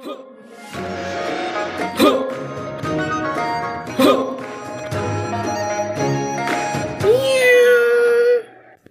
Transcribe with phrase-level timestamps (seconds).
[0.00, 0.04] 嗨，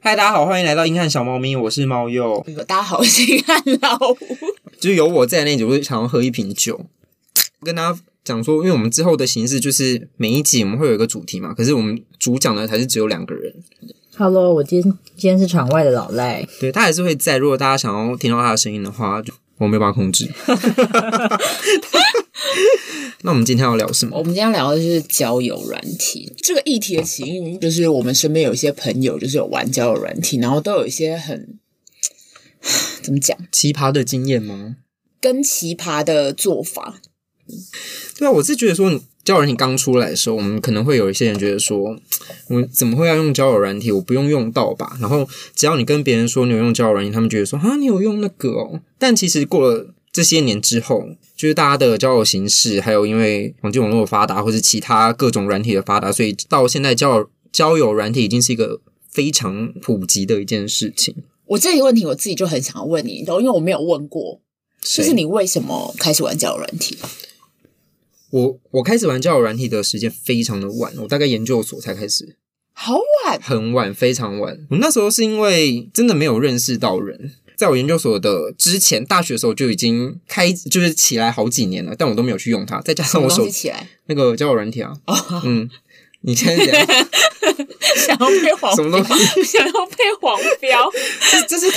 [0.02, 2.44] 大家好，欢迎来到硬汉小猫咪，我是猫鼬。
[2.66, 4.18] 大家好，我是硬汉老吴。
[4.82, 6.88] 就是有我在那里，就会想要喝一瓶酒。
[7.62, 13.54] 跟大家讲说，因为我们之后的形式就是每一集我们会有一个主题嘛，可是我们主讲的还是只有两个人。
[14.18, 16.46] Hello，我今天今天是场外的老赖。
[16.60, 20.30] 对，他还是会在，如果大家想要听到他的声音的话，就我没有办法控制。
[23.22, 24.18] 那我们今天要聊什么？
[24.18, 31.58] 我们今天要聊的就是交友软体这个议题的起因，就是我们身边有一些朋友，就是有玩交友软体，然后都有一些很
[33.02, 34.78] 怎么讲奇葩的经验吗？
[35.20, 37.02] 跟奇葩的做法。
[38.18, 41.94] 对啊，我是觉得说，交友软体刚出来的时候，我们可能会有一些人觉得说，
[42.48, 43.92] 我怎么会要用交友软体？
[43.92, 44.96] 我不用用到吧？
[45.02, 48.80] 然后只要你跟别人说你有用交友软体，他们觉得说啊，你有用那个哦。
[48.98, 58.80] 但其实过了这些年之后，就是大家的交友形式，还有因为网际网络的发达，或是其他各种软体的发达，所以到现在交友交友软体已经是一个
[59.12, 61.14] 非常普及的一件事情。
[61.48, 64.40] 我这个问题我自己就很想要问你，因为我没有问过，
[64.82, 66.98] 就是你为什么开始玩交友软体？
[68.30, 72.36] 我我开始玩交友软体的时间非常的晚，我大概研究所才开始，
[72.74, 74.60] 好晚，很晚，非常晚。
[74.70, 82.82] 我那时候是因为真的没有认识到人，在我研究所的之前，大学的时候就已经开，就是起来好几年了，但我都没有去用它。
[82.82, 85.70] 再加上我手机起来那个交友软体啊，哦、嗯，
[86.22, 86.88] 你现在怎样？
[87.96, 88.76] 想要配黄？
[88.76, 89.44] 什么东西？
[89.44, 90.92] 想要配黄标？
[91.32, 91.72] 这这是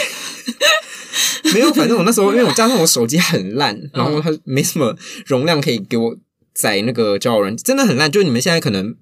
[1.54, 6.16] 没有，反正我那时候因为我加上我手机很烂，然后它没什么容量可以给我。
[6.60, 8.94] 在那个交友软体真的很烂，就是你们现在可能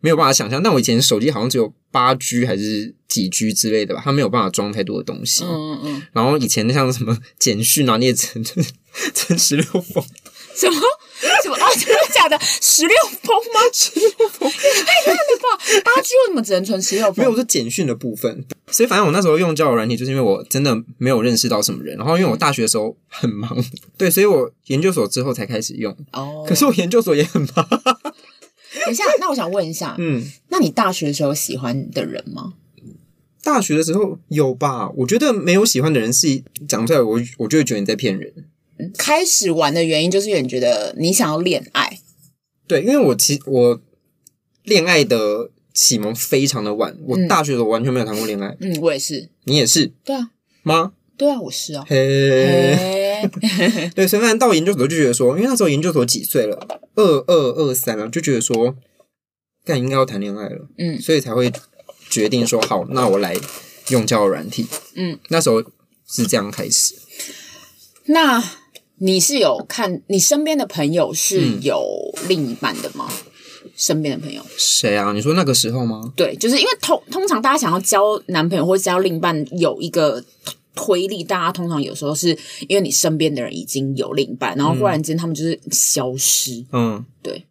[0.00, 0.62] 没有办法想象。
[0.62, 5.42] 但我以前手机好像只有八 G 还是几 G 之类的吧，它没有办法装太多的东西。
[5.42, 6.02] 嗯嗯嗯。
[6.12, 8.44] 然后以前像什么简讯啊，你也只能
[9.12, 10.04] 存十六封。
[10.54, 10.76] 什么
[11.42, 11.68] 什么啊？
[11.74, 12.38] 真的假的？
[12.40, 13.60] 十六封吗？
[13.74, 14.50] 十六封
[16.30, 17.24] 什么只能存十六封？
[17.24, 18.44] 没有，是简讯的部分。
[18.70, 21.96] 所以反正我那时候用交友软体，就是因为我真的没有认识到什么人。
[21.96, 23.64] 然后因为我大学的时候很忙，
[23.98, 25.94] 对，所以我研究所之后才开始用。
[26.12, 27.68] 哦，可是我研究所也很忙。
[28.84, 32.54] 等一下，那我想问一下， 嗯，那你大学的时候喜欢的人吗？
[33.42, 34.90] 大学的时候有吧？
[34.90, 38.32] 我觉得没有喜欢的人是讲出来，我我就会觉得你在骗人。
[38.96, 41.98] 开始玩的原因就是因为你觉得你想要恋爱。
[42.66, 43.80] 对，因为我其实我
[44.62, 48.54] 恋爱的启蒙非常的晚，我大学的时候完全没有谈过恋爱。
[48.60, 49.30] 嗯，我也是。
[49.44, 49.86] 你也是？
[50.04, 50.30] 对啊。
[50.62, 50.92] 吗？
[51.16, 51.82] 对啊，我是啊。
[51.88, 53.26] 嘿，
[53.94, 56.82] 对，所以反正到研究所就觉得说，因为那时候研究所几岁了？
[56.96, 58.76] 二二二三了，就觉得说，
[59.64, 60.68] 干应该要谈恋爱了。
[60.76, 61.50] 嗯，所以才会
[62.10, 63.34] 决定说，好，那我来
[63.88, 64.66] 用交友软体。
[64.96, 65.62] 嗯，那时候
[66.06, 66.94] 是这样开始。
[68.04, 68.44] 那
[68.98, 71.82] 你是有看你身边的朋友是有
[72.28, 73.08] 另一半的吗？
[73.10, 73.29] 嗯、
[73.80, 75.10] 身边的朋友谁啊？
[75.14, 76.12] 你说那个时候吗？
[76.14, 80.22] 对，就是因为通通常大家想要交男朋友或者交另一半，有一个
[80.74, 82.36] 推力，大家通常有时候是
[82.68, 86.66] 因为你身边的人已经有另一半，然后忽然间他们就是消失。
[86.72, 87.46] 嗯，对。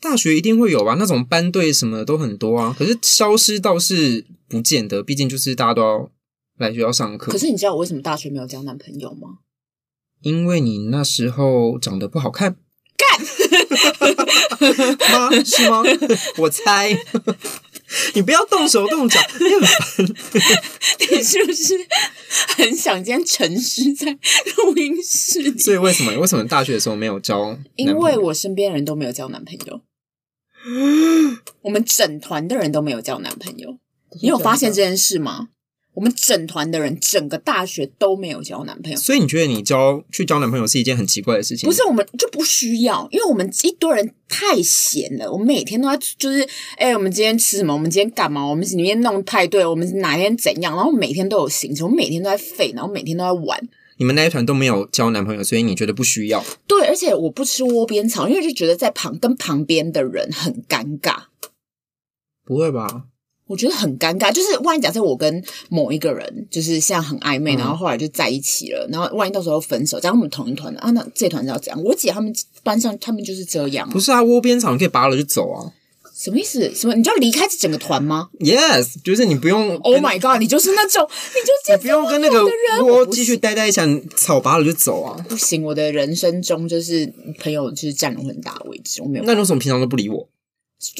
[0.00, 0.96] 大学一定会有吧？
[0.98, 2.74] 那种班队什么的都很多啊。
[2.76, 6.10] 可是消失倒是不见得，毕竟就是大家都要
[6.58, 7.30] 来学校上课。
[7.30, 9.38] 可是你知道我为什么大学没有交男朋友吗？
[10.22, 12.56] 因为你那时候长得不好看，
[12.96, 13.26] 干
[15.12, 15.30] 吗？
[15.44, 15.82] 是吗？
[16.38, 16.96] 我猜，
[18.14, 20.06] 你不要动手动脚，你很烦。
[21.10, 21.74] 你是不是
[22.56, 24.06] 很想今天沉尸在
[24.56, 25.58] 录音室？
[25.58, 26.12] 所以为什么？
[26.18, 27.58] 为什么大学的时候没有交？
[27.76, 29.80] 因为我身边人都没有交男朋友，
[31.62, 33.78] 我们整团的人都没有交男朋友。
[34.20, 35.48] 你有发现这件事吗？
[35.94, 41.68] 我们整团的人，整个大学都没有交男朋友，所以你觉得你交去交男朋友是一件很奇怪的事情？
[41.68, 45.30] 不是，我们就不需要，因为我们一堆人太闲了。
[45.30, 46.42] 我们每天都在，就是，
[46.76, 47.74] 哎、欸，我们今天吃什么？
[47.74, 48.42] 我们今天干嘛？
[48.44, 50.74] 我们里面弄派对，我们哪天怎样？
[50.74, 53.68] 然后每天都有行程，我们每天都在废，然后每天都在玩。
[53.98, 56.42] 你们那一团都没有交男朋友，所以你觉得不需要？
[56.66, 61.24] 对，而且我不吃窝边草，因为就觉得在旁跟旁边的人很尴尬。
[62.44, 63.04] 不会吧？
[63.46, 71.82] 我觉得很尴尬，就是万一假设我跟某一个人就是现在很暧昧，嗯、然后后来就在一起了，然后万一到时候分手，假如我们同一团的啊，那这团是要怎样？
[71.82, 74.22] 我姐他们班上他们就是这样，不是啊？
[74.22, 75.72] 窝边草你可以拔了就走啊？
[76.14, 76.72] 什么意思？
[76.72, 76.94] 什么？
[76.94, 79.76] 你就要离开这整个团吗？Yes，就是你不用。
[79.78, 80.40] Oh my god！
[80.40, 82.44] 你就是那种，你就你不用跟那个
[82.84, 83.80] 窝继续待在一起，
[84.14, 85.16] 草拔了就走啊？
[85.28, 89.24] 不行，我的人生中就是朋友就是占了很大的位置，我没有。
[89.24, 90.28] 那你为什么平常都不理我？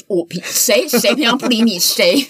[0.07, 2.25] 我平谁谁平常不理你谁？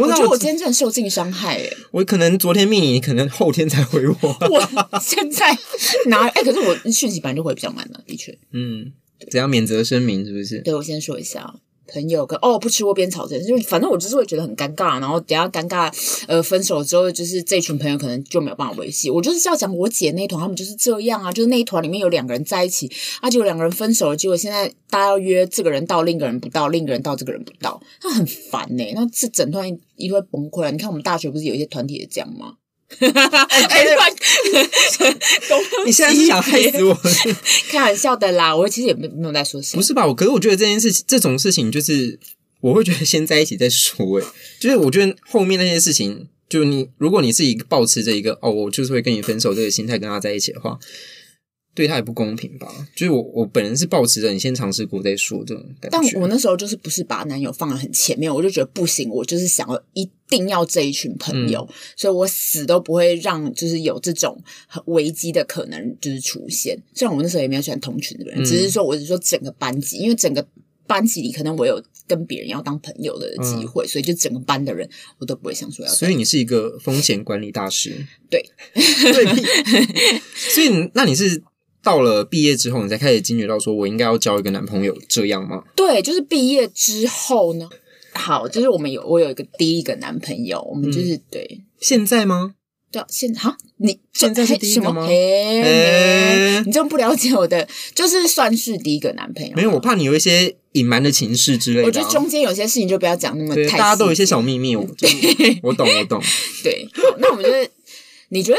[0.00, 4.16] 我觉得我今天真的受尽伤害诶，我可能昨天密你，可能后天才回我。
[4.20, 5.56] 我现在
[6.06, 8.36] 拿哎、欸，可是我讯息本来就回比较慢了，的确。
[8.52, 8.92] 嗯，
[9.30, 10.60] 怎样免责声明是不是？
[10.62, 11.54] 对，我先说一下。
[11.86, 15.92] 朋友跟哦不吃窝边草，这就反正我就是会觉得很尴尬，然后等下尴尬，
[16.28, 19.10] 呃，分手之后就是这群朋友可能就没有办法维系。
[19.10, 22.90] 我就是要讲我姐那一团，他们就是这样啊，就是那一团里面有两个人在一起，
[23.20, 30.70] 啊，结果两个人分手了，结果现在大家要约这个人到，另一个人不到，另一个人到，这个人不到，他很烦呢、那这整团一一会崩溃啊！
[30.70, 32.54] 你看我们大学不是有一些团体也这样吗？
[33.00, 33.96] 哎、欸，
[35.86, 36.94] 你现在是想害死我？
[37.70, 39.80] 开玩笑的啦，我其实也没没有在说什么。
[39.80, 40.06] 不是吧？
[40.06, 42.18] 我可是我觉得这件事情，这种事情就是
[42.60, 44.20] 我会觉得先在一起再说。
[44.20, 44.26] 哎，
[44.60, 50.78] 就是我觉得后面那些事情，就你如果你是一个抱持着一个哦，我就是会跟你分手这个心态跟他在一起的话。
[51.74, 52.70] 对他也不公平吧？
[52.94, 55.98] 就是我，我本人是抱持着你先尝试过再说这种感觉。
[56.12, 66.78] 但我那时候就是不是把男友放得很前面，我就觉得不行，我就是想要一定要这一群朋友，嗯、所以我死都不会让就是有这种很危机的可能就是出现。
[66.92, 70.46] 虽然我那时候也没有喜欢同群的人，嗯、只是说我是说整个班级，因为整个
[70.86, 74.86] 班级里可能我有跟别人要当朋友的机会，嗯、所以就整个班的人
[75.16, 75.90] 我都不会想说要。
[75.90, 78.44] 所以你是一个风险管理大师，对，
[78.74, 80.20] 对。
[80.34, 81.42] 所以那你是？
[81.82, 85.64] 到了毕业之后，你才开始惊觉到说，我应该要交一个男朋友，这样吗？
[85.74, 87.68] 对，就是毕业之后呢。
[88.14, 91.60] 好，就是我们有我有一个第一个男朋友，我们就是、嗯、对。
[91.80, 92.54] 现在吗？
[92.90, 95.06] 对，现好，你现在是第一个吗？
[95.06, 99.52] 嘿嘿你这么不了解我的，就是算是第一个男朋友。
[99.56, 101.86] 没有，我怕你有一些隐瞒的情事之类的、啊。
[101.86, 103.78] 我觉得中间有些事情就不要讲那么太。
[103.78, 104.82] 大家都有一些小秘密，我
[105.64, 106.22] 我懂，我懂。
[106.62, 107.70] 对，好，那我们就是，
[108.28, 108.58] 你觉得？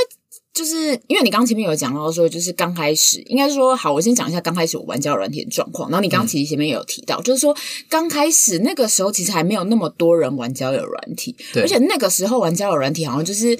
[0.53, 5.89] 就是因为你刚刚前面有讲到说，就是刚开始应该是说，好，我先讲一下刚开始我玩交友软体的状况。
[5.89, 7.55] 然后你刚刚其实前面也有提到，嗯、就是说
[7.89, 13.57] 刚开始那个时候其实还没有那么多人玩交友软体，而且那个时候玩交友软体好像就是。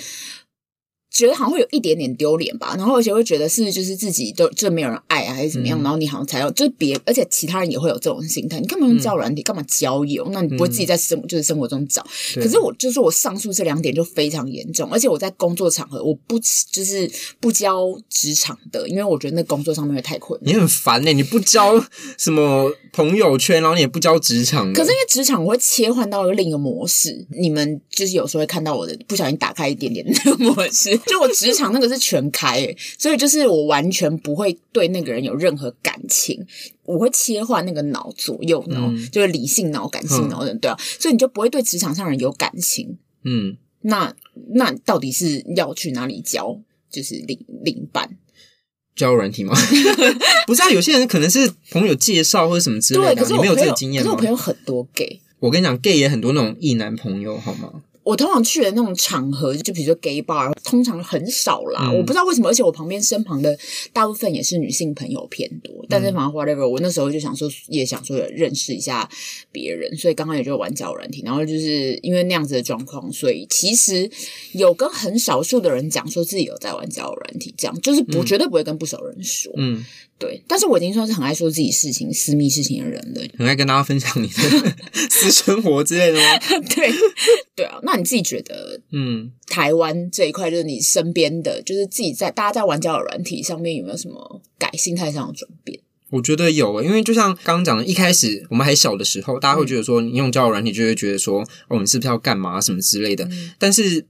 [1.14, 5.80] 觉得好像会有一点点丢脸吧，然后而且会觉得是就是自己都就没有人爱啊，还是怎么样？
[5.80, 8.60] 嗯、然后你好像才要就是别，而且其他人也会有这种心态。
[8.60, 9.44] 你干嘛用交友软体？
[9.44, 10.28] 干、嗯、嘛交友？
[10.32, 12.04] 那你不会自己在生、嗯、就是生活中找？
[12.36, 16.40] 可是我就是我上述这两点就非常严重，而且我在工作场合我不
[16.72, 20.52] 就是不交职场的，因为我觉得那工作上面会太困难。
[20.52, 21.80] 你很烦呢、欸，你不交
[22.18, 24.74] 什么朋友圈，然后你也不交职场。
[24.74, 31.00] 可是因为职场我会切换到另一个模式，你们就是有时候会看到我的不小心打开一点点那个模式。
[31.06, 36.46] 就我职场那个是全开诶，所以就是我完全不会对那个人有任何感情，
[36.86, 42.98] 我会切换那个脑，左右脑，嗯、就是理性脑、感性脑的，嗯、对啊，所以你就不会对职场上人有感情。
[43.24, 44.14] 嗯，那
[44.56, 46.60] 那到底是要去哪里交？
[46.92, 48.08] 就是另另一半
[48.96, 49.56] 交友软体吗？
[50.46, 54.12] 不是啊，有些人可能是朋友介绍或者什么之类的、啊，对，可是我你没有这个经验吗？
[54.12, 57.82] 可是我朋友很多 gay，我跟你讲，gay 也很多那种异男朋友，好吗？
[58.04, 61.90] 我通常去的那种场合，就比如说 gay bar，通常很少啦。
[61.90, 63.58] 嗯、我不知道为什么，而且我旁边身旁的
[63.92, 65.74] 大部分也是女性朋友偏多。
[65.84, 69.10] 嗯、但是反正 whatever，我那时候就想说，也想说认识一下
[69.52, 71.22] 别人，所以刚刚也就玩交友软体。
[71.26, 74.10] 然后就是因为那样子的状况，所以其实
[74.54, 79.52] 有跟很少数的人讲说自己有在玩交友软体，这样就是不、嗯、绝对不会跟不熟人说。
[79.56, 79.86] 嗯。
[80.20, 83.22] 对，但是我已经算是很爱说自己事情、私密事情的人了。
[83.38, 84.74] 很爱跟大家分享你的
[85.10, 86.40] 私生活之类的吗？
[86.74, 86.94] 对，
[87.56, 87.78] 对啊。
[87.84, 95.80] 那你自己觉得，嗯，台湾这一块，就是你身边的，就是自己在大家在玩交友软体上面有没有什么改心态上的转变？
[96.10, 103.26] 我觉得有，因为就像刚刚讲的，一开始我们还小的时候，大家会觉得说，你用交友软体就会觉得说，哦，你是不是要干嘛什么之类的。
[103.26, 104.06] 嗯、但是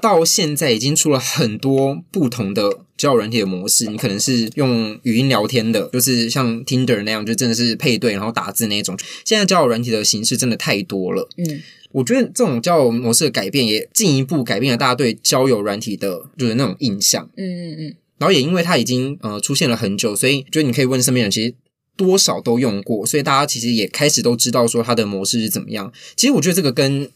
[0.00, 2.80] 到现在已经出了很多不同的。
[2.96, 8.96] 交友软体的模式，你可能是用语音聊天的，就是像 Tinder 那样，就真的是配对然后打字那种。
[9.24, 11.60] 现在交友软体的形式真的太多了，嗯，
[11.94, 17.96] 我觉得这种交友模式的改变也进一步改变了大家对交友软体的就是那种印象，嗯嗯嗯。
[18.18, 21.54] 然后也因为它已经呃出现了很久，所以觉得你可以问身边人，其实
[21.96, 25.92] 多少都用过，所以大家其实也开始都知道说它的模式是怎么样。
[26.16, 27.08] 其实我觉得这个跟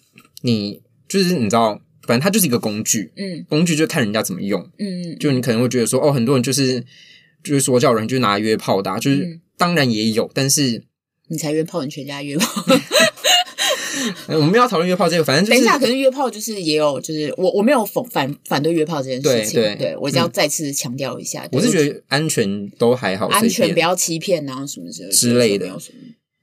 [0.42, 1.80] 你就是你知道。
[2.06, 6.82] 反正它就是一个工具，嗯，工具就看人家怎么用，嗯，就你可能会觉得说，哦，很多人就是
[7.44, 10.82] 就是说叫人就拿来约炮的，啊，就是、嗯、当然也有，但是
[11.28, 12.64] 你才约炮，你全家约炮，
[14.28, 25.76] 我们要讨论约炮这个，反正、就是、等一下，可是约炮就是也有，就是我我没有反反反对约炮这件事情，对，对，对我就要再次强调一下，嗯、我是觉得安全都还好，安全不要欺骗啊什么之类之类的。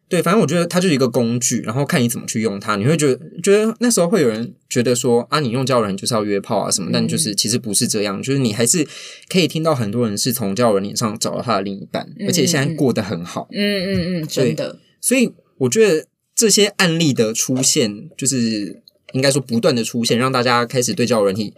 [0.08, 2.76] 对，反正我觉得它就是一个工具，然后看你怎么去用它。
[2.76, 8.88] 你会觉得，觉得那时候会有人觉得说啊，你用交友人就是要约炮啊什么，嗯、但就是其实不是这样，就是你还是
[9.28, 13.48] 可以听到很多人是从交友软件上找到他的另一半，嗯、而且现在过得很好。
[13.52, 14.78] 嗯嗯嗯，真的。
[15.02, 16.06] 所以我觉得
[16.36, 21.54] 这些案例的出现，就是应该说不断的出现，让大家开始对交友软体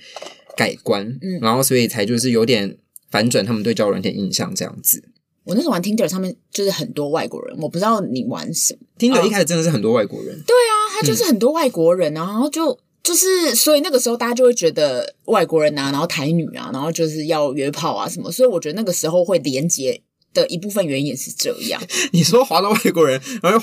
[0.56, 2.78] 改观，嗯，然后所以才就是有点
[3.10, 5.04] 反转他们对交友软体的印象这样子。
[5.44, 8.80] 我那时候玩 Tinder 上面就是很多外国人，我不知道你玩什么。
[9.00, 10.36] Tinder 一开始真的是很多外国人。
[10.46, 20.02] 对啊，他就是很多外国人，然后就就是所以那个时候大家就会觉得外国人啊，然后台女啊，然后就是要约炮啊什么，所以我觉得那个时候会连接
[20.42, 21.82] 的一部分原因也是这样。
[22.14, 23.60] 你说滑到外国人，然后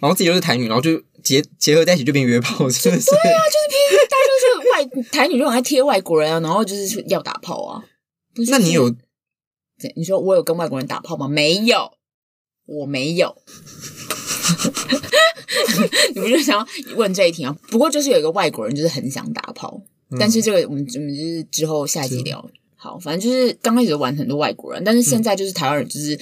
[0.00, 3.04] 然后自己又是台女，然后就结结合在一起就变约炮，是不是？
[3.10, 3.78] 对啊，就是偏
[4.08, 7.84] 大家就是外台女就很爱贴外国人啊，然后就是要打炮啊。
[8.48, 8.92] 那你有？
[9.96, 11.28] 你说我有跟外国人打炮吗？
[11.28, 11.92] 没有，
[12.64, 13.36] 我没有。
[16.14, 16.66] 你们就想要
[16.96, 17.54] 问这一题啊？
[17.68, 22.48] 不过就是有一个外国人，就是很想打炮，嗯、但是这个我们我们就是之后下一集聊。
[22.84, 26.20] 好，反正就是刚开始玩很多外国人，但是现在就是台湾人就是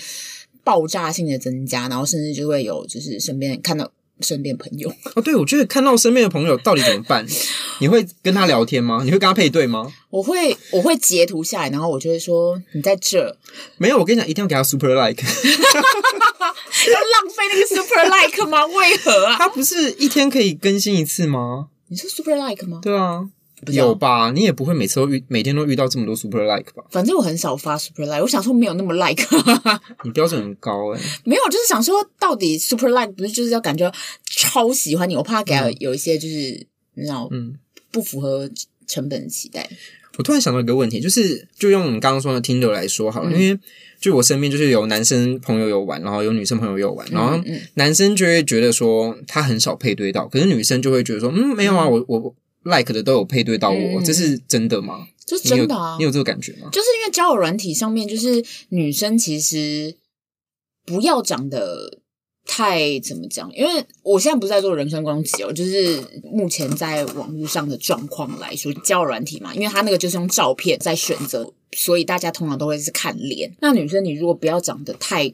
[0.62, 3.90] 爆炸性的增加，嗯、然后甚至就会有就是身边看到。
[4.20, 7.26] 身边朋友哦，对，我觉得看到身边的朋友到底怎么办？
[7.80, 9.00] 你会跟他聊天吗？
[9.02, 9.92] 你会跟他配对吗？
[10.10, 13.36] 我会，我会截图下来，然后我就会说你在这。
[13.78, 18.64] 没有，我跟你讲，一定要给他 super like， 要浪费那个 super like 吗？
[18.66, 19.34] 为何啊？
[19.38, 21.70] 他不是一天可以更新一次吗？
[21.88, 22.78] 你是 super like 吗？
[22.80, 23.28] 对啊。
[23.70, 24.32] 有吧？
[24.32, 26.82] 你也不会每次都遇，每天都遇到这么多 super like 吧？
[26.90, 29.24] 反正我很少发 super like，我想说没有那么 like。
[30.02, 31.20] 你标准很高哎、欸。
[31.24, 33.88] 没有，就是想说，到底 super like 不是就是要感觉
[34.24, 35.14] 超喜欢你？
[35.14, 37.54] 我怕给他有一些就是、嗯、你知道，嗯，
[37.92, 38.50] 不符合
[38.88, 39.68] 成本的期待。
[40.18, 43.60] 我突然想到一个问题，就是就用你刚刚说的 Tinder 来说好了，嗯、因为
[44.00, 47.38] 就我身边就是有男生朋友有玩，然后有女生朋友有玩，然后
[47.74, 52.34] 男生就会觉得说他很少配对到，可是女生就会觉得说，嗯，没有啊，我我。
[52.64, 55.06] Like 的都有配对到我，嗯、这是真的吗？
[55.24, 55.98] 这是真的啊你！
[55.98, 56.68] 你有这个感觉吗？
[56.72, 59.96] 就是因为交友软体上面，就是女生其实
[60.84, 62.00] 不要长得
[62.44, 73.54] 太怎么讲，因为我现在不是在做人身攻击哦，就是目前在网络上的状况来说，交友软体嘛，因为它那个就是用照片在选择，所以大家通常都会是看脸。
[73.60, 75.32] 那女生你如果不要长得太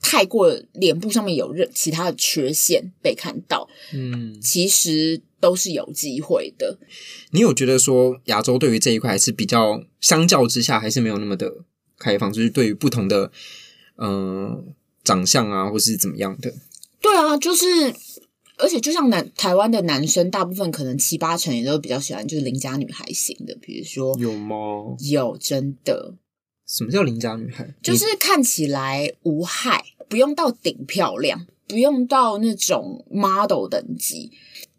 [0.00, 5.22] 太过脸部上面有任其他的缺陷被看到，嗯，其实。
[5.42, 6.78] 都是有机会的。
[7.32, 11.64] 你有觉得说亚洲对于这一块还是比较相较之下还是没有那么的
[11.98, 13.32] 开放，就是对于不同的
[13.96, 14.64] 嗯、呃、
[15.02, 16.54] 长相啊，或是怎么样的？
[17.00, 17.66] 对啊，就是
[18.56, 24.94] 而且就像男台湾的男生，大部分可能七八成也都比较喜欢就是邻家女孩型的，比如说有吗？
[25.00, 26.14] 有真的？
[26.68, 27.74] 什么叫邻家女孩？
[27.82, 34.30] 就是看起来无害，不用到顶漂亮，不用到那种 model 等级。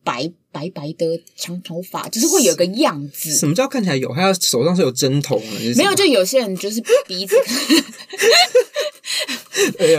[0.04, 3.36] 白白白的长头发，就是会有个样子。
[3.36, 4.12] 什么叫看起来有？
[4.12, 5.52] 还要手上是有针头吗？
[5.76, 7.36] 没有，就有些人就是鼻子。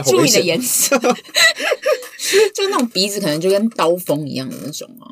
[0.05, 0.97] 注意你的颜色，
[2.55, 5.09] 就那种鼻子可能就跟刀锋一样的那种啊。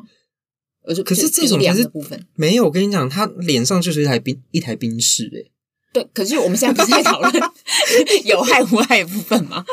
[0.85, 2.65] 我就可是这种两个部分没有。
[2.65, 5.49] 我跟你讲，他脸上就是一台冰一台冰室诶。
[5.93, 7.31] 对，可是我们现在不是在讨论
[8.25, 9.63] 有害无害的部分吗？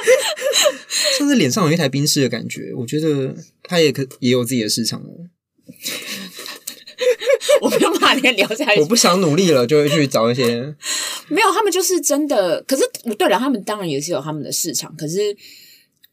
[1.18, 5.26] 像是脸上有一台冰室的感觉，我觉得他也可也有自己的市场哦。
[7.62, 8.80] 我没有办法跟你聊下去。
[8.80, 10.74] 我不想努力了，就会去找一些。
[11.28, 12.62] 没有，他们就是真的。
[12.64, 12.82] 可是，
[13.16, 14.94] 对了，他们当然也是有他们的市场。
[14.96, 15.34] 可是，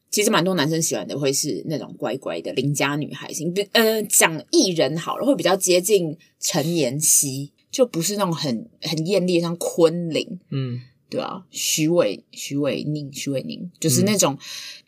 [0.10, 3.54] 其实蛮多男生喜欢的会是那种乖乖的邻家女孩型。
[3.54, 7.52] 比呃，讲艺人好了，会比较接近陈妍希。
[7.72, 14.38] 就不是那种很很艳丽，像昆凌，嗯，对啊，徐伟、徐伟宁、徐伟宁，就是那种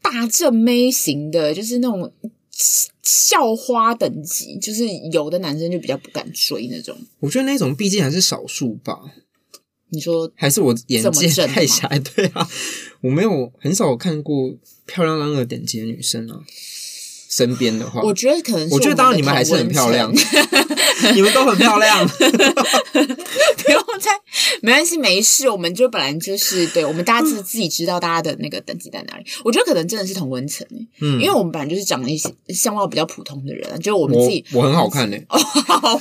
[0.02, 2.12] 大正妹型的，就是那种
[3.04, 6.98] 校花等级，就是有的男生就比较不敢追那种。
[7.20, 9.00] 我觉得那种毕竟还是少数吧。
[9.92, 11.88] 你说还是我眼界太狭？
[12.16, 12.48] 对啊，
[13.02, 14.56] 我没有很少看过
[14.86, 16.44] 漂亮那个等级的女生啊。
[17.30, 20.12] 身边的话，我觉得可能是我，我觉得当然你们还是很漂亮，
[21.14, 24.12] 你们都很漂亮， 不用再
[24.62, 29.26] 没关系，没事，我们就本来就是对，我们大家自自己知道大家的那个等级在哪里。
[29.46, 30.66] 我觉得可能真的是同温层，
[31.02, 36.00] 嗯，因为我们本来就是长得一些相貌比较普通的人，就我们自己我，我很好看呢， 哦，好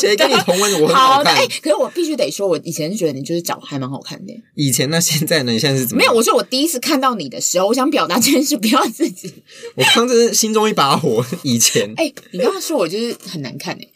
[0.00, 0.82] 谁跟你同温？
[0.82, 4.34] 我很好看，哎，可是我必须得说，我以前是觉得你就是长得还蛮好看的。
[4.54, 5.52] 以前那现在呢？
[5.52, 6.00] 你现在是怎么？
[6.00, 9.32] 没有，我说我第一次看到你的时候，我想表达这件事，不要自己，
[9.74, 10.25] 我刚真。
[10.32, 11.24] 心中一把火。
[11.42, 13.92] 以前，哎、欸，你刚刚说我就是很难看哎、欸，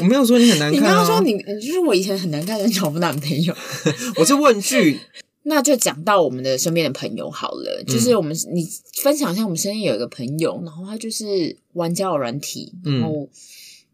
[0.00, 0.80] 我没有说你很难看、啊。
[0.80, 3.54] 你刚刚说你，就是我以前很难看，但找不到男朋友。
[4.16, 4.98] 我是问句，
[5.44, 7.82] 那就讲到我们的身边的朋友好了。
[7.86, 8.68] 就是我们，嗯、你
[9.02, 13.28] 分享一下，我们身边有一个朋友，然后他就是玩交友软体，然后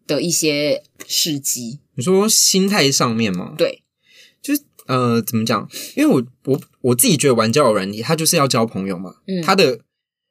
[0.06, 1.80] 的一些事迹。
[1.96, 3.54] 你说心态上面吗？
[3.58, 3.82] 对，
[4.40, 5.68] 就是呃，怎么讲？
[5.96, 9.14] 因为我我我自己觉得玩交友软体，他就是要交朋友嘛。
[9.26, 9.80] 嗯，他的。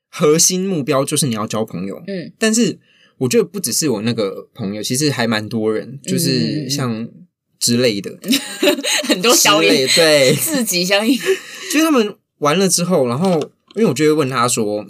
[0.09, 2.79] 核心目标就是你要交朋友，嗯，但是
[3.19, 7.07] 我觉得不只是我那个朋友，其实还蛮多人，就是像
[7.59, 8.31] 之类的，嗯、
[9.07, 11.17] 很多小野对自己相应，
[11.71, 13.39] 就是他们完了之后，然后
[13.75, 14.85] 因为我就会问他说：“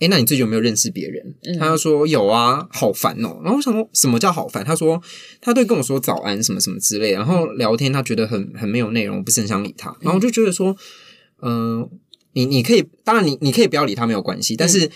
[0.00, 4.64] 哎，那你最近有没有认识别人？”嗯、他就说：“有啊，好烦哦。”然后我想说什么叫好烦？
[4.64, 5.00] 他说
[5.40, 9.94] 他对跟我说早安什么什么之类，然后聊天他觉得很很没有内容，我不是很想理他。
[10.00, 10.74] 然后我就觉得说，
[11.42, 11.90] 嗯、呃，
[12.32, 14.86] 你你可以，当然你你可以不要理他没有关系，但是。
[14.86, 14.90] 嗯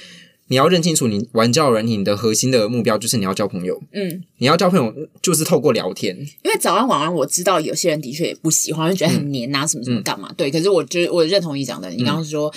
[0.49, 3.83] 你要认清楚，你玩交友软体，你的核心的目标就是你要交朋友。
[3.93, 6.14] 嗯，你要交朋友就是透过聊天。
[6.43, 10.29] 因为早安晚安，我知道有些人的确也不喜欢，就觉得很黏啊，什么什么干嘛？
[10.31, 12.53] 嗯、对，可是我觉得我认同你讲的，你刚刚说、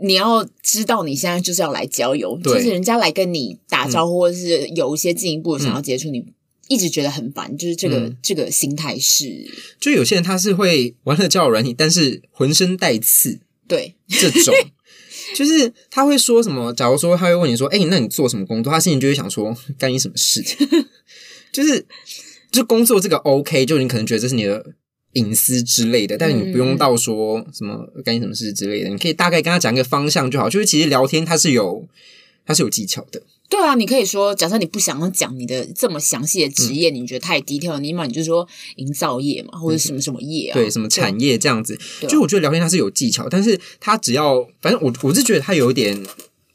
[0.00, 6.24] 嗯、你要知道你现在就是要来交友，对就是人家来跟你打招呼，或者是有一些进一步的想要接触，嗯、你
[6.66, 9.48] 一直觉得很烦，就是这个、嗯、这个心态是。
[9.78, 14.54] 就有些人他是会玩了交友软体，但是浑身带刺，对这种。
[15.34, 16.72] 就是他会说什么？
[16.74, 20.68] 假如说他会问你说：“哎、欸，那你做什么工作？”他心里就会想说：“干你什么事情？”
[21.50, 21.84] 就是
[22.52, 24.74] 就工作这个 OK，就你可能觉得这是你的
[25.14, 30.48] 隐私之类的，但是你不用到说什么干你什么事之类的，你可以大概跟他讲一个方向就好。
[30.48, 31.88] 就是其实聊天它是有
[32.44, 33.22] 它是有技巧的。
[33.54, 38.46] 对啊，你可以说，假设你不想要讲你的这么详细的职业，嗯、你觉得太低调，你嘛你就说
[38.76, 41.78] 营造业嘛，或者什么什么业啊，对，什么产业这样子。
[42.08, 46.02] 就我觉得聊天它是有技巧，但是他只要反正我我是觉得他有一点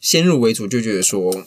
[0.02, 1.46] 先入为主，就觉得说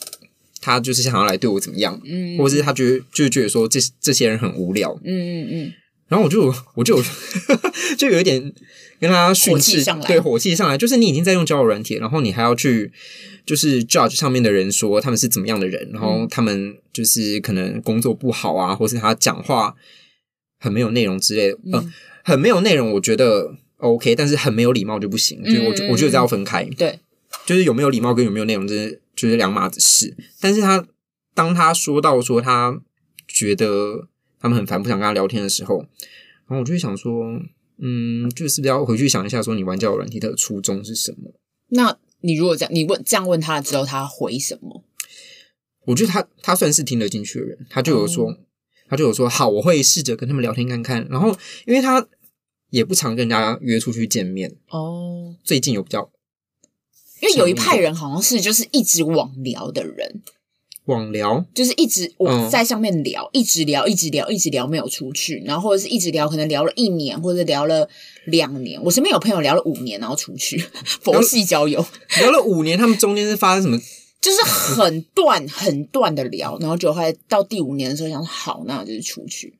[0.59, 5.73] 他就是想要来对我怎么样，嗯，或者是他觉得就觉得说这这些人很无聊，嗯嗯嗯。
[6.13, 7.01] 然后我就我就
[7.97, 8.53] 就有一点
[8.99, 12.91] 跟他训斥，对，火气上来，就是你已经在用交友软体，然后你还要去。
[13.45, 19.75] 就是 judge 上面的人说他们是怎么样的人，然后他们就是可能工作不好啊，或是他讲话
[20.61, 21.93] 很没有内容之类的，嗯、呃，
[22.23, 26.97] 很没有内容，我觉得 OK，但是很没有礼貌就不行，嗯、就我觉我觉得这要分开，对，
[27.45, 30.15] 就是有没有礼貌跟有没有内容，这是就是两码子事。
[30.39, 30.85] 但是他
[31.35, 32.79] 当他说到说他
[33.27, 34.07] 觉得
[34.43, 37.25] 他们很烦，不想跟他聊天的时候，然后我就会想说，
[37.79, 41.33] 嗯，就是不是要回去想一下，说你玩交友软体的初衷是什么？
[41.69, 41.97] 那。
[42.25, 44.85] 你如果这样，你问这样问他之后，他回什么？
[45.87, 48.35] 我觉得他他算是听得进去的人，他就有说，oh.
[48.87, 51.05] 他就有说好，我会试着跟他们聊天看看。
[51.09, 52.07] 然后，因为他
[52.69, 55.35] 也不常跟人家约出去见面哦，oh.
[55.43, 56.09] 最近有比较，
[57.19, 60.21] 因为有一派人好像是就是一直网聊的人。
[60.85, 67.87] 网聊就是一直我在上面聊，嗯、一直聊，一直聊，一直聊，没有出去，然后或者是一直聊，可能聊了一年，或者聊了
[68.25, 68.81] 两年。
[68.83, 71.85] 我身边有朋友聊了五年，然后出去佛系交友，
[72.19, 73.79] 聊了五年，他们中间是发生什么？
[74.19, 79.53] 就是很断很断的聊，然后就还到第五年的时候想好，那就是出去。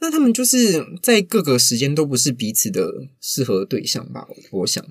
[0.00, 2.88] 那他们就是在各个时间都不是彼此的
[3.20, 4.26] 适合对象吧？
[4.52, 4.84] 我想。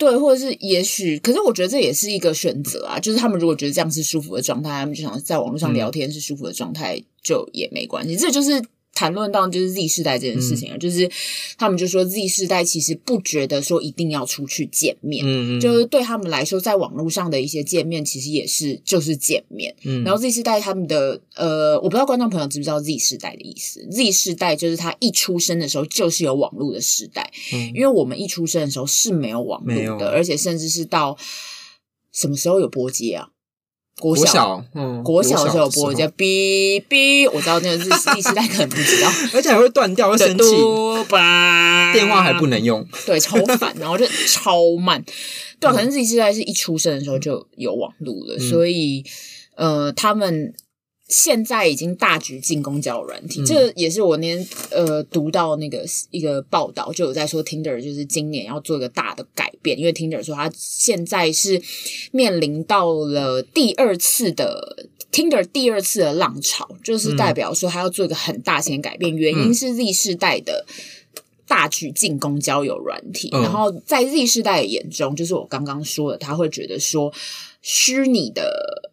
[0.00, 2.98] 对，或者是也许，可是我觉得这也是一个选择啊。
[2.98, 8.16] 就是他们如果觉得这样是舒服的状态，他们就想在网络上聊天是舒服的状态，嗯、就也没关系。
[8.16, 8.62] 这就是。
[8.92, 11.10] 谈论到就是 Z 世代这件事情啊，嗯、就是
[11.56, 19.74] 他们就说 Z 世代其实不觉得说一定要出去见面，嗯嗯，就是对他们来说，在网络上的一些见面其实也是就是见面。
[19.84, 31.16] 嗯，然后 Z 世代他们的呃，我不知道观众朋友知不知道 Z 世代的意思？Z 世代就是他一出生的时候就是有网络的时代，嗯，因为我们一出生的时候是没有网络的，而且甚至是到
[32.12, 33.28] 什么时候有拨接啊？
[34.00, 35.70] 国小，嗯，国小的时候。
[35.70, 40.44] 播叫哔哔，我知道那个是第时代， 可能不知道，而且还会断掉，会生气，
[41.92, 45.04] 电话还不能用，对，超烦， 然后就超慢，
[45.60, 49.04] 对啊，可能自己时代是一出生的时候就有网路了，嗯、所以
[49.54, 50.52] 呃，他们。
[51.10, 61.60] 现在已经大举进攻交友软体，嗯、这也是我那天呃读到那个一个报道，就有在说 Tinder 就是今年要做一个大的改变，因为 Tinder 说它现在是
[62.12, 70.64] 面临到了第二次的 Tinder 第二次的浪潮，就是代表说它要做一个很大型的改变，嗯、原因是 Z 世代的
[71.48, 77.12] 大举进攻交友软体，嗯、然后在 Z 世代的眼中，就是我刚刚说的，他会觉得说
[77.60, 78.88] 虚拟的。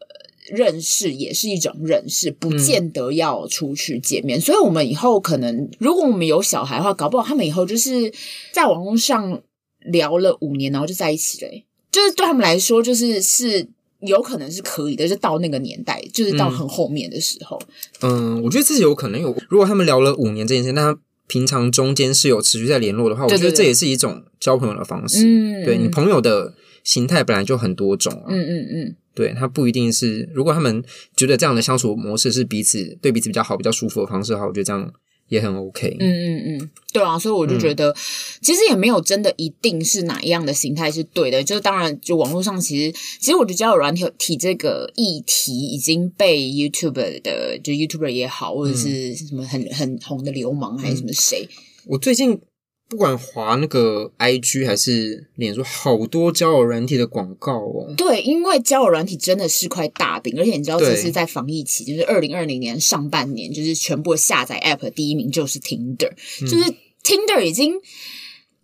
[0.48, 4.40] 认识也是一种认识，不见得要出去见面。
[4.40, 8.12] 嗯、所以，我们以后可能，如果我们有小孩的话，搞不好他们以后就是
[8.54, 9.42] 在网络上
[9.82, 11.52] 聊了五年，然后就在一起了。
[11.92, 13.68] 就是对他们来说，就是是
[14.02, 15.08] 有可能是可以的。
[15.08, 17.60] 就到那个年代，就是到很后面的时候。
[18.02, 19.36] 嗯，嗯，我觉得自己有可能有。
[19.50, 25.26] 如果他们聊了五年这件事，那他平常中间是有持续在联络的话，我觉得这也是一种交朋友的方式。
[25.26, 28.26] 嗯，对你朋友的形态本来就很多种啊。
[28.30, 28.96] 嗯嗯嗯。
[29.18, 30.84] 嗯对，他不一定是，如果他们
[31.16, 34.94] 觉得这样的相处模式是彼此对彼此比较好、比较舒服的方式的话，我觉得这样
[35.30, 35.98] 也很 OK。
[36.00, 37.96] 嗯嗯嗯，对啊，所以我就觉得，嗯、
[38.42, 41.44] 其实也没有真的一定是哪一样的形态是对的。
[41.44, 51.50] 就当然，就网络上其实，其实我觉得交友软体体这个议题已经被 YouTube 的，就 YouTuber 也好，或者是什么很很红的流氓还是什么谁，嗯、
[51.88, 52.40] 我最近。
[52.90, 57.94] 不管滑那个 IG 还是脸书，好多交友软体的广告哦。
[57.98, 66.74] 对，因为交友软体真的是块大饼，而且你知道这是在防疫期，就是二零二零年上半年，就是全部下载 App 第一名就是 Tinder，就是
[67.04, 67.76] Tinder 已经。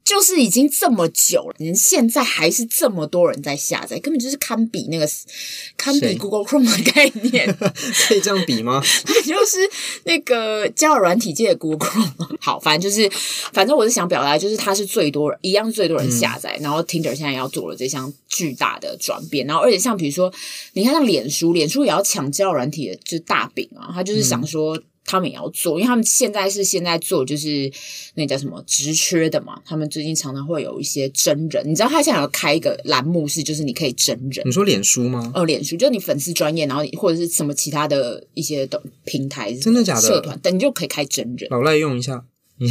[0.04, 5.08] 就是已经这么久了，你现在还是这么多人在下载，根本就是堪比那个
[5.78, 7.48] 堪比 Google Chrome 的概念，
[8.08, 8.84] 可以这样比吗？
[9.06, 9.58] 它 就是
[10.04, 12.38] 那个交友软体界的 Google Chrome。
[12.42, 13.10] 好，反正就是，
[13.54, 20.32] 反正我是想表达，就是它是最多人，一样最多人下载，嗯、然后 Tinder 现在要做了这项巨大的转变，然后而且像比如说，
[20.74, 24.76] 你看像脸书，脸书也要抢交友软体的就是大饼啊，他就是想说。
[24.78, 27.72] 嗯他们也要做，因为他们现在是现在做，就是
[28.16, 29.62] 那叫什么职缺的嘛。
[29.66, 34.46] 他们最近常常会有一些真人，你知道他现在有开一个栏目是，就是你可以真人。
[34.48, 35.32] 你说脸书吗？
[35.36, 40.02] 哦，脸书就是你粉丝专业，然后或者是什么其他的一些的平台，真的假的？
[40.02, 41.48] 社团等你就可以开真人。
[41.50, 42.24] 老赖用一下，
[42.58, 42.68] 你。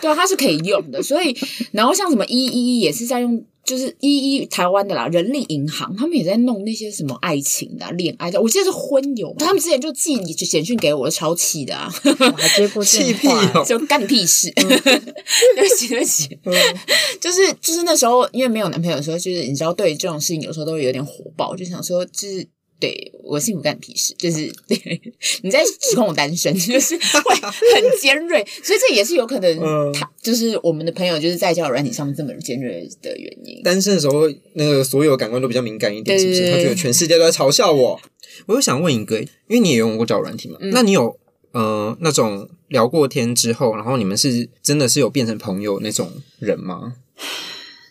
[0.00, 1.36] 对啊，它是可以用的，所以
[1.72, 3.44] 然后像什么一一一也是在用。
[3.66, 11.92] 就是一一台湾的啦，人力银行他们也在弄那些什么爱情的、啊、恋爱的，我记得是婚友，他们之前就寄你简讯给我，超气的啊！
[12.36, 14.50] 还接过气 屁哦，就干你屁事！
[14.54, 16.38] 对不起，对不起，
[17.20, 22.46] 就是就是那时候因为没有男朋友的时候，就是你知道，对这种事情有时候都会有点火爆，就想说就是。
[22.78, 24.76] 对我幸福干屁事，就是对
[25.42, 33.62] 你在指控我单身， 就是会很尖锐，所以这也是有可能，他就是我们的朋友就是在交友软体上面这么尖锐的原因。
[33.62, 36.52] 单身的时候，那个所有感官都比较敏感一点，是不是？
[36.52, 38.00] 他觉得全世界都在嘲笑我。
[38.46, 40.58] 我又想问一个，因为你也用过交友软体嘛？
[40.60, 41.18] 嗯、那你有
[41.52, 46.96] 呃那种聊过天之后，然后你们是真的是有变成朋友那种人吗？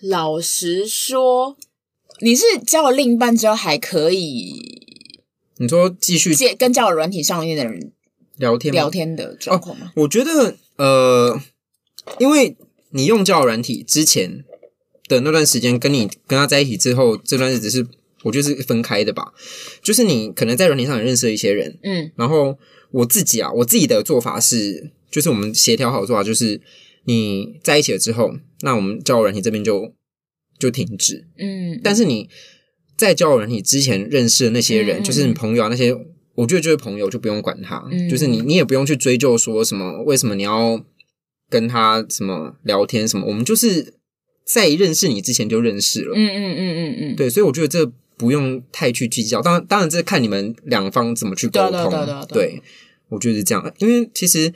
[0.01, 1.57] 老实说。
[2.21, 4.81] 你是交了另一半之后还可以？
[5.57, 7.91] 你说继续接跟交友软体上面的人
[8.37, 9.91] 聊天聊天的状况吗？
[9.95, 11.41] 哦，我觉得呃，
[12.19, 12.57] 因为
[12.89, 14.43] 你用交友软体之前
[15.07, 17.87] 的那段时间，跟你跟他在一起之后这段日子是
[18.23, 19.33] 我觉得是分开的吧。
[19.81, 22.57] 就是你可能在软体上也认识了一些人，嗯，然后
[22.91, 26.59] 我自己啊，我自己的做法是，就是我们协调好做法就是
[27.05, 29.93] 你在一起了之后，那我们交友软体这边就。
[30.57, 32.29] 就停止，嗯，但是你
[32.97, 35.93] 在交友软体之前认识的那些人，嗯、就是你朋友啊，那些
[36.35, 40.81] 我觉得就是朋友，就不用管他，嗯、就是你你也不用去追究说什么，为什么你要
[41.49, 43.93] 跟他什么聊天什么，我们就是
[44.45, 47.85] 在认识你之前就认识了，嗯嗯嗯嗯嗯，对，所以我觉得这
[48.17, 52.61] 不用太去计较，当然当然这看你们两方怎么去沟通，对，对，对，对，对，
[53.09, 54.53] 我觉得是这样，因为其实。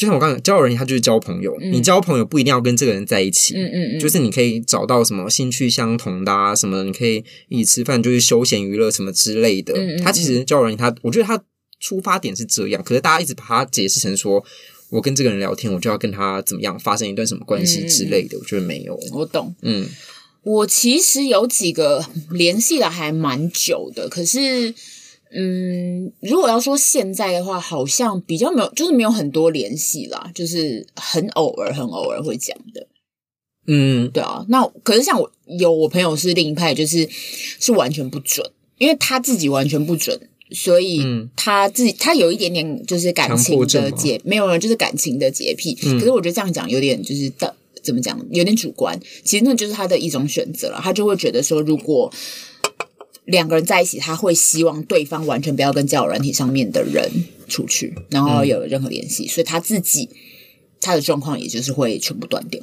[0.00, 1.54] 就像我刚才交友人，他就是交朋友。
[1.60, 9.74] 嗯、你交朋友不一定要跟这个人在一起，嗯嗯嗯，就是你可以找到什么兴趣相同的啊，什么你可以一起吃饭，就是休闲娱乐什么之类的。
[9.74, 11.38] 嗯嗯嗯，他其实交友人，他我觉得他
[11.80, 14.42] 出发点是这样，可是大家一直把它解释成说，
[14.88, 18.38] 我跟这个人聊天，我就要跟他怎么样发生一段什么关系之类的。
[18.38, 19.54] 嗯、我觉得没有，我懂。
[19.60, 19.86] 嗯，
[20.44, 24.74] 我其实有几个联系的还蛮久的，可是。
[25.32, 32.88] 嗯，如果要说现在的话，好像比较没有，就是没有很多联系啦，就是很偶尔、很偶尔会讲的。
[33.68, 34.44] 嗯，对啊。
[34.48, 37.08] 那可是像我有我朋友是另一派，就是
[37.60, 38.44] 是完全不准，
[38.78, 40.18] 因为他自己完全不准，
[40.50, 41.00] 所以
[41.36, 45.78] 他自己他有一点点就是感情的洁，没有人就是感情的洁癖。
[45.84, 48.98] 嗯，可是我觉得这样讲有点就是的怎么讲，有点主观。
[49.22, 52.12] 其实那就是他的一种选择了，他就会觉得说如果。
[53.24, 57.10] 两个人在一起，他会希望对方完全不要跟交友软体上面的人
[57.48, 60.08] 出去，然后有任何联系，嗯、所以他自己
[60.80, 62.62] 他的状况也就是会全部断掉。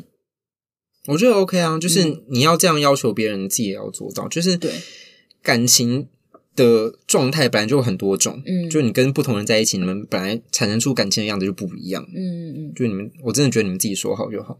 [1.07, 4.27] 我觉得 OK 啊，就是你要这样要求别人，你自己也要做到。
[4.27, 4.71] 就是对
[5.41, 6.07] 感情
[6.53, 14.57] 的状态本来就有很多种，嗯，就你跟不同人在一起，你们本来产生出感情的样子就不一样，嗯嗯，就你们，我真的觉得你们自己说好就好。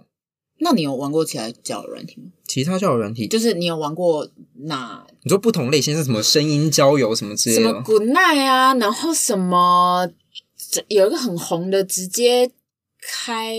[0.60, 2.32] 那你有玩过其他交友软体吗？
[2.46, 4.28] 其他交友软体就是你有玩过
[4.66, 5.06] 哪？
[5.24, 6.24] 你说不同类型是什么？
[6.24, 7.64] 声音交友什么之类的？
[7.64, 10.10] 什么 Good Night 啊，然后什么
[10.88, 12.52] 有一个很红的，直接
[13.02, 13.56] 开，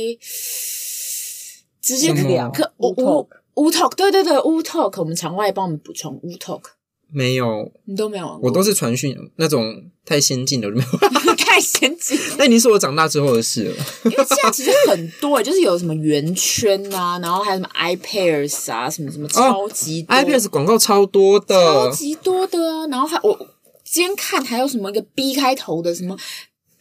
[1.81, 6.63] 直接两个 Woo Talk，对对对 Woo Talk，我们场外帮我们补充 Woo Talk。
[7.11, 12.19] 没有，你都没有玩过，我都是传讯那种太先进的，没有 太先进。
[12.37, 13.75] 那已经是我长大之后的事了。
[14.05, 22.87] 因为现在其实很多，就是有什么圆圈啊，然后还有什么 iPairs 啊，什么什么超级、哦、iPairs 广告超多的，超级多的啊。
[22.89, 23.37] 然后还我
[23.85, 26.17] 今天看还有什么一个 B 开头的什么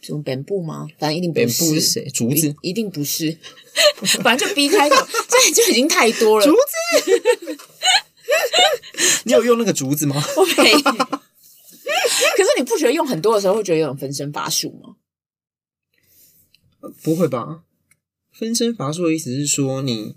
[0.00, 0.86] 什么本部吗？
[0.98, 1.32] 反正一定。
[1.32, 2.04] 本部是谁？
[2.12, 2.70] 竹子一？
[2.70, 3.36] 一定不是。
[4.22, 4.96] 反正就 B 开头，
[5.28, 6.44] 这就已经太多了。
[6.46, 7.58] 竹子，
[9.24, 10.22] 你有用那个竹子吗？
[10.36, 10.80] 我没有。
[10.80, 14.96] 可是你不觉得用很多的时候会觉得有种分身乏术吗？
[17.02, 17.62] 不会吧？
[18.32, 20.16] 分身乏术的意思是说你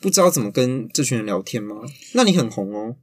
[0.00, 1.82] 不知道怎么跟这群人聊天吗？
[2.12, 2.96] 那你很红哦。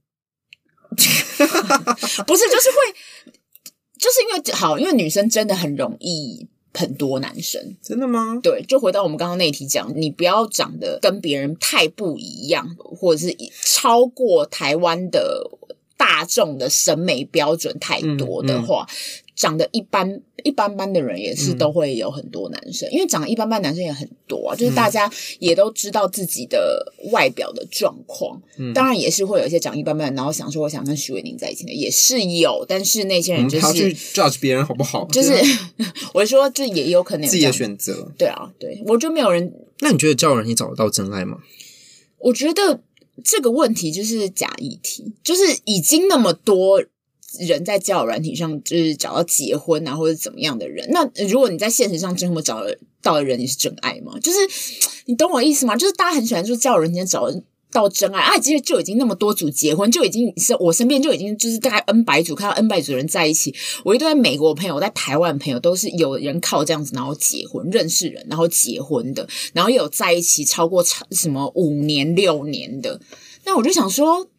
[0.96, 3.32] 不是，就是会，
[4.00, 7.76] 就是因为好，因为女生真的很容易很多男生。
[7.82, 8.40] 真的吗？
[8.44, 15.50] 对，就回到我们刚刚那一题讲，你不要长得跟别人太不一样，或者是超过台湾的
[16.06, 18.86] 大众的审美标准太多的话。
[18.90, 35.06] 嗯嗯长得一般一般般的人也是都会有很多男生，嗯、因为长得一般般男生也很多啊，就是大家也都知道自己的外表的状况，嗯、当然也是会有一些长一般般的，然后想说我想跟徐伟宁在一起的也是有，但是那些人就是去 judge 别人好不好？
[35.12, 35.34] 就是
[36.16, 39.54] 我说这也有可能有自己的选择，对啊，对，我就没有人。
[39.82, 41.40] 那你觉得交友软体找得到真爱吗？
[42.20, 42.80] 我觉得
[43.24, 46.84] 这个问题就是假议题，就是已经那么多。
[47.38, 50.88] 人在交友软体上就是找到结婚啊，或者怎么样的人？
[50.92, 52.62] 那如果你在现实上真的找
[53.02, 54.18] 到的人，你是真爱吗？
[54.22, 54.38] 就是
[55.08, 55.76] 你懂我意思吗？
[55.76, 57.30] 就是大家很喜欢说交友软体找
[57.76, 63.54] 到真爱啊，其实就已经那么多组结婚，就已经是我身边就已经就是大概 N 百组看到 N 百组人在一起。
[63.84, 73.02] 我一堆在美国朋友，在台湾朋友都是有人靠这样子然后结婚，认识人然后结婚的，然后也有在一起超过超什么五年六年的。
[73.44, 74.30] 那我就想说，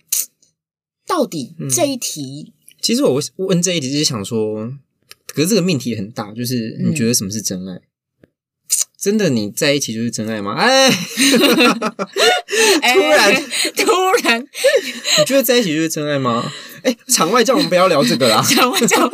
[1.06, 2.46] 到底这一题。
[2.48, 4.70] 嗯其实我问这一题就是想说，
[5.26, 7.74] 可是这个命题很大，就是你觉得什么是真爱？
[7.74, 7.82] 嗯、
[8.98, 10.54] 真的你在一起就是真爱吗？
[10.54, 10.90] 哎，
[12.92, 13.44] 突然、欸、
[13.76, 13.92] 突
[14.24, 14.40] 然，
[15.18, 16.50] 你觉得在一起就是真爱吗？
[16.82, 19.08] 哎，场外叫我们不要聊这个啦，场外叫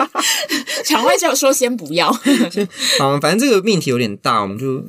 [0.85, 2.11] 场外叫说先不要。
[2.99, 4.83] 好，反正这个命题有点大，我们就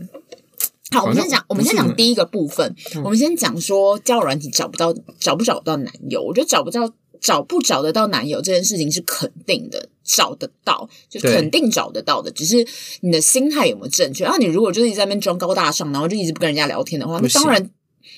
[0.91, 1.03] 好。
[1.03, 2.73] 我们先讲，我们先讲第一个部分。
[3.03, 6.21] 我们先讲说交友软体找不到，找不找不到男友？
[6.21, 6.93] 我觉得找不到。
[7.21, 12.65] 找不找得到男友这件事情是肯定的，找得到就是肯定找得到的，只是
[13.01, 14.23] 你的心态有没有正确。
[14.23, 17.69] 然后你如果就是一直在那边装高大上，然后就一直不跟人家聊天的话，那当然，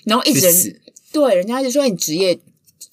[0.06, 2.40] 然后一直人对人家一直说你职业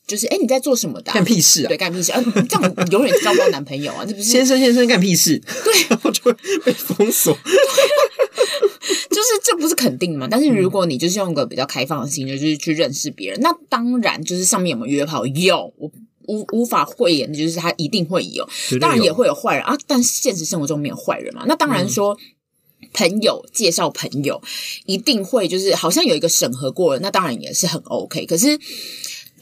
[0.07, 1.13] 就是哎你在做什么的？
[1.13, 1.69] 干屁事啊？
[1.69, 2.23] 对，干屁事啊！
[2.49, 4.05] 这样永远交不到男朋友啊！
[4.05, 5.39] 这不是先生先生干屁事？
[5.65, 6.33] 对， 然后就会
[6.65, 7.37] 被封锁。
[9.11, 10.27] 就是这不是肯定嘛？
[10.31, 15.91] 但是如果你就是用个比较开放的心，就是去认识别人，那当然就是上面有没有约炮有，我
[16.33, 18.49] 无无法讳言，就是他一定会有。
[18.81, 21.45] 当然也会有坏人啊，但现实生活中没有坏人嘛。
[21.47, 22.17] 那当然说
[22.93, 24.41] 朋友介绍朋友，
[24.87, 28.27] 一定会就是好像有一个审核过了，那当然也是很 OK。
[28.27, 28.59] 可是。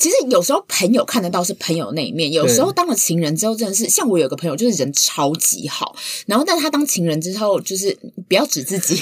[0.00, 7.94] 其实有时候朋友看得到是朋友那一面，有时候当了情人之后，真的是像我有个朋友，就是人超级好，然后但他当情人之后，就是
[8.26, 8.98] 不要指自己，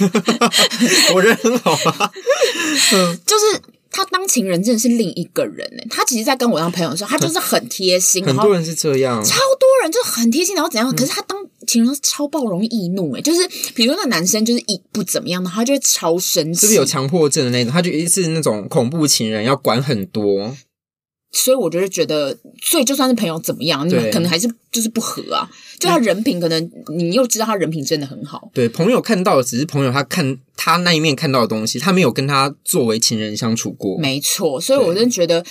[1.14, 2.12] 我人很好啊，
[3.24, 5.82] 就是他当情人真的是另一个人呢。
[5.90, 10.90] 他其实，在跟我当朋友的时候，他就是很贴心，很多人是这样，超多人就很贴心，然后怎样？
[10.94, 13.40] 可是他当情人超爆容易易怒，欸就是
[13.74, 20.56] 比如那男生就是一不怎么样的，他就会超生气，就是有强迫症的那种，他就一是那种恐怖情人，要管很多。
[21.30, 25.48] 所以我就是觉得，所以就算是朋友怎么样，你们可能还是就是不合啊。
[25.78, 28.50] 就他人品，可能你又知道他人品真的很好。
[28.54, 33.98] 对，朋友看到的只是朋友，他看他那一面看到的东西，他没有跟他作为情人相处过。
[33.98, 35.44] 没错，所以我真的觉得，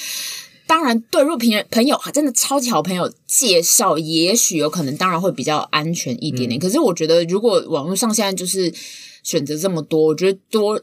[0.65, 6.59] 当然对，如果朋友朋友真的超级好朋友介绍，也许有可能，当然会比较安全一点点。
[6.59, 8.73] 嗯、可是我觉得，如果网络上现在就是
[9.21, 10.81] 选择这么多，我觉得多。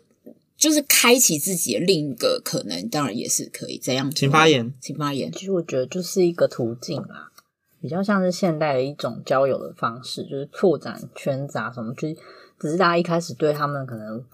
[0.56, 4.10] 就是开启自己的另一个可能，当然也是可以这样。
[4.10, 5.30] 请发言，请发言。
[5.32, 7.30] 其实我觉得就是一个途径啊，
[7.80, 11.92] 比较像是现代的一种交友的方式，就是拓展圈子啊什么。
[11.94, 12.16] 就是
[12.58, 14.24] 只是大家一开始对他们可能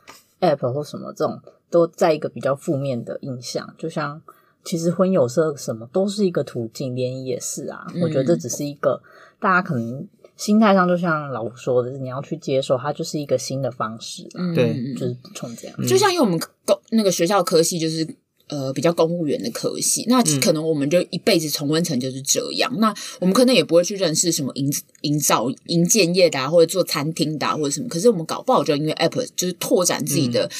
[0.40, 3.74] app 或什么这种都在一个比较负面的印象。
[3.78, 4.20] 就像
[4.62, 7.86] 其实婚友社什么都是一个途径，联谊也是啊。
[7.94, 9.02] 嗯、我觉得这只是一个
[9.40, 10.06] 大家可能。
[10.40, 14.26] 心态上就像老吴说的，你要去接受它，就是一个新的方式。
[14.34, 15.76] 嗯，对，就是从这样。
[15.78, 18.08] 嗯、就像因为我们公那个学校科系就是
[18.48, 22.72] 呃比较公务员的科系，那可能我们就一辈子重温层就是这样。
[22.74, 24.72] 嗯、那我们可能也不会去认识什么营
[25.02, 27.88] 营造营建业的啊，或者做餐厅的啊，或者什么。
[27.88, 30.50] 可是我们搞不好就因为 App 就是拓展自己的、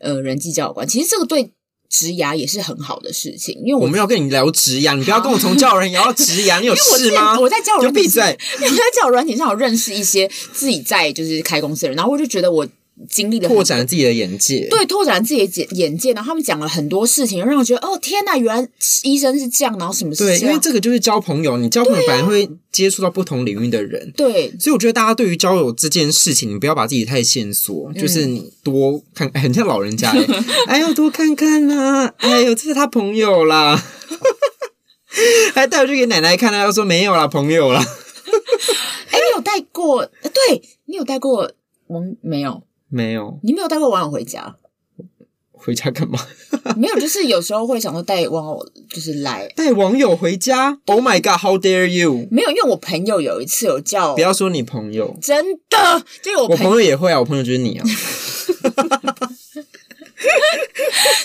[0.00, 0.86] 嗯、呃人际交友观。
[0.86, 1.50] 其实这个对。
[1.90, 7.38] 职涯也是很好的事情，因为我，我们要跟你聊职涯，你不要跟我从交友软体聊到职涯，你有 事吗？
[7.38, 8.38] 我在交友软体，闭嘴！
[8.62, 12.64] 我在交友软体上有认识一些自己在就是开公司的人，然后我就觉得我
[13.08, 16.12] 经历了拓展自己的眼界，对，拓展自己的眼眼界。
[16.12, 18.68] 然后他们讲了很多事情，让我觉得哦天呐，原来
[19.02, 20.40] 医生是这样，然后什么是这样？
[20.40, 24.52] 对，因为这个就是交朋友，你交朋友反而会接触到不同领域的人，对。
[24.58, 30.12] 所以我觉得大家对于交友这件事情，你不要把自己太限缩，嗯、就是你多看，哎，很像老人家，
[30.68, 33.82] 哎呦，多看看呐、啊，哎呦，这是他朋友啦，
[35.54, 37.84] 还带我去给奶奶看，他又说没有啦，朋友啦。
[39.10, 40.06] 哎，你有带过？
[40.06, 41.50] 对，你有带过
[41.88, 42.62] 我们没有？
[42.90, 44.56] 没有，你没有带过网友回家？
[45.52, 46.18] 回家干嘛？
[46.76, 50.78] 没有，就是有时候会想说带网友，就是来带网友回家。
[50.86, 52.26] Oh my god，How dare you？
[52.30, 57.84] 没有，因为我朋友有一次有叫，不要说你朋友，真的，就我我朋友也会啊，我朋友就是你啊。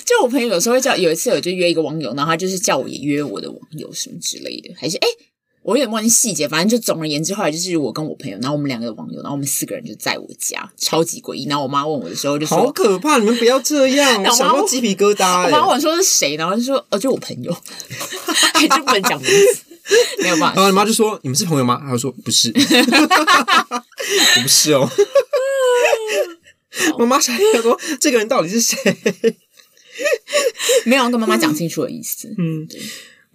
[0.05, 5.07] 就我朋友有时候会叫，有一次我就约一个网友，然后他就是叫我也约我的网友什么之类的，还是哎。
[5.07, 5.17] 诶
[5.65, 11.47] 我有点忘记细节，反正就总而言之，后来就是我跟我朋友，然后我们两个网友，然后我们四个人就在我家，超级诡异。
[11.47, 15.45] 然后我妈问我的时候就说：“好可怕，你们不要这样！” 我想到鸡皮疙瘩。
[15.45, 17.51] 我妈问我说是谁，然后就说：“哦，就我朋友。
[18.53, 19.63] ”还就不能讲名字，
[20.21, 20.55] 没有办法。
[20.55, 22.53] 然后你妈就说：“你们是朋友吗？”她说：“不是，
[24.37, 24.87] 我不是哦。”
[26.99, 28.77] 妈妈想要说：“这个人到底是谁？”
[30.85, 32.27] 没有跟妈妈讲清楚的意思。
[32.37, 32.67] 嗯。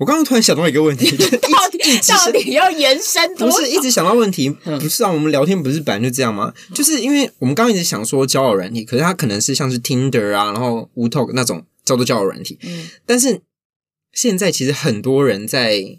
[0.01, 3.47] 我刚刚突然想到一个问题， 到底到底要延伸多？
[3.47, 5.11] 不是一直想到问题，不是啊？
[5.11, 6.55] 我们聊天不是本来就这样吗？
[6.75, 12.59] 就是因为我们刚刚一直想说交友软体，可是它可能是像是 Tinder 啊，然后 Wootalk 那种叫做交友软体。
[12.63, 13.43] 嗯，但是
[14.15, 15.99] 现在其实很多人在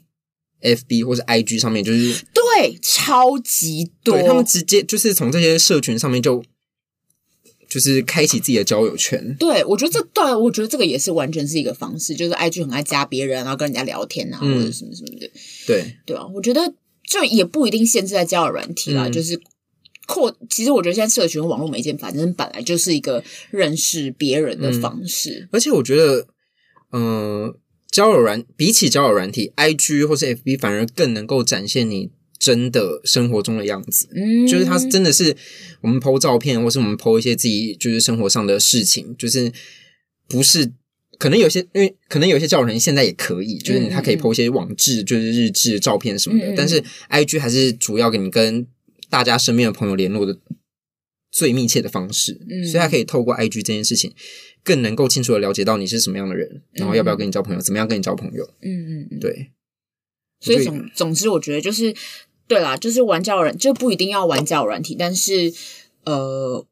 [0.64, 6.44] FB 或是 IG 上面，就是对超级多，对他们直接就是从这些社群上面就。
[7.72, 15.32] 就是开启自己的交友圈，对，我觉得这对，我觉得这个也是完全是一个方式，就是 IG 很爱加别人，然后跟人家聊天啊，嗯、或者什么什么的，
[15.66, 15.96] 对。
[16.06, 16.74] 对啊，我觉得
[17.08, 19.40] 就也不一定限制在交友软体啦，嗯、就是
[20.06, 20.36] 扩。
[20.50, 26.28] 其实我觉得现在社群网络媒介，反正本来就是一个认识别人的方式，嗯、而且我觉得，
[26.92, 27.58] 嗯、呃，
[27.90, 32.12] 交友软比起交友软体，IG 或是 FB 反而更能够展现你。
[32.42, 35.38] 真的生活中的样子，嗯，就是他真的是
[35.82, 39.54] 我们 po 照片，或是我们 po 一些自己就是生活上的事情，就是
[40.28, 40.72] 不是
[41.20, 48.66] 可能有些，因为可能有些交友软件现在也可以，就是他可以 po 一些网志，就是日志照片什么的，嗯，但是 IG 还是主要给你跟
[49.12, 50.36] 大家身边的朋友联络的
[51.32, 54.12] 最密切的方式，嗯，所以他可以透过 IG 这件事情，
[54.64, 59.52] 更能够清楚的了解到你是什么样的人，然后要不要跟你交朋友，怎么样跟你交朋友，嗯嗯，对，
[60.40, 61.94] 所以总总之，我觉得就是。
[62.52, 65.54] 对啦，就是玩交友软就不一定要玩交友软体，但是
[66.04, 66.66] 呃，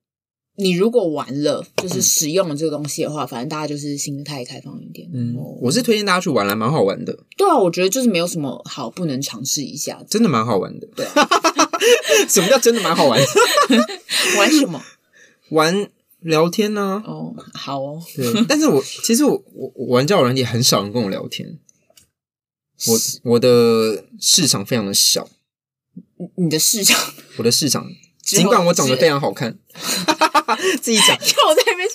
[0.58, 5.10] 你如果玩了，就是使用了这个东西的话，反正大家就是心态开放一点。
[5.13, 7.18] 嗯，我是推荐大家去玩，啦蛮好玩的。
[7.38, 10.88] 对啊，我觉得就是没有什么好不能尝试一下，真的蛮好玩的。
[10.98, 11.30] 对啊，
[12.28, 13.18] 什么叫真的蛮好玩？
[14.38, 14.84] 玩什么？
[15.52, 15.89] 玩
[16.20, 17.02] 聊天呢？
[17.08, 18.04] 哦，好哦。
[18.13, 21.58] 对，但是我其实我我玩交友软体很少人跟我聊天，
[22.89, 25.26] 我我的市场非常的小。
[26.36, 27.86] 你的市场， 我的市场，
[28.23, 29.58] 尽管我长得非常好看，
[30.82, 31.15] 自己讲，
[31.47, 31.89] 我在那边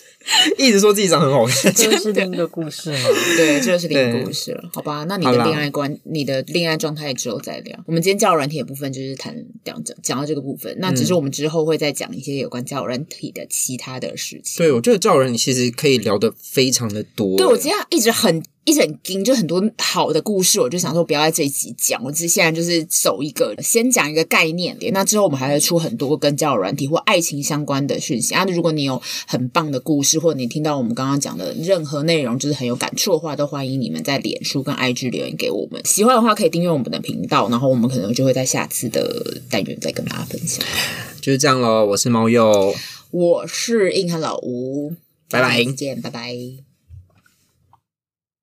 [0.57, 2.99] 一直说自己长很好看，这是另一个故事吗？
[3.37, 5.05] 对，这是另一个故事了，好吧？
[5.05, 7.79] 那你的恋爱观，你的恋爱状态之后再聊。
[7.87, 14.65] 我们今天交友软体的部分就是谈讲讲讲到这个部分，那只是我们之后会再讲一些有关交友软体的其他的事情。
[14.65, 17.37] 对，我觉得交友软体其实可以聊得非常的多。
[17.37, 18.43] 对，我今天一直很。
[18.65, 24.93] 一整经就很多好的故事，我就想说不要在这一集讲，我只现在就是走一个，先讲一个概念点。
[24.93, 28.45] 那之后我们还会出很多跟交友软体或爱情相关的讯息啊。
[28.47, 35.81] 如果你有很棒的故事，或者你听到我们刚刚讲的任何内容，就是很有感触的话，都欢迎你们在脸书跟 IG 留言给我们。
[35.85, 40.65] 喜欢的话可以订阅我们的频道，然后我们可能就会在下次的单元再跟大家分享。
[41.21, 42.75] 就是这样喽，我是猫鼬，
[43.11, 44.95] 我是硬汉老吴，
[45.31, 46.64] 拜拜，再见，拜拜。